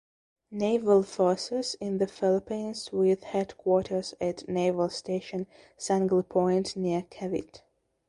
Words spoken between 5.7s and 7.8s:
Sangley Point near Cavite.